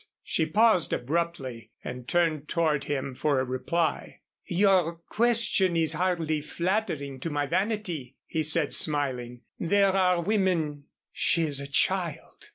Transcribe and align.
She 0.23 0.47
paused 0.47 0.93
abruptly 0.93 1.69
and 1.83 2.07
turned 2.07 2.47
toward 2.47 2.85
him 2.85 3.13
for 3.13 3.39
a 3.39 3.45
reply. 3.45 4.21
"Your 4.47 4.95
question 5.09 5.77
is 5.77 5.93
hardly 5.93 6.41
flattering 6.41 7.19
to 7.19 7.29
my 7.29 7.45
vanity," 7.45 8.15
he 8.25 8.41
said, 8.41 8.73
smiling. 8.73 9.41
"There 9.59 9.91
are 9.91 10.19
women" 10.19 10.85
"She 11.11 11.43
is 11.43 11.59
a 11.59 11.67
child." 11.67 12.49